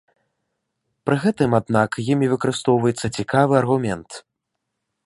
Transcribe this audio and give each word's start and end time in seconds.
Пры 1.09 1.17
гэтым, 1.25 1.51
аднак, 1.59 1.91
імі 2.15 2.31
выкарыстоўваецца 2.33 3.13
цікавы 3.17 3.53
аргумент. 3.63 4.09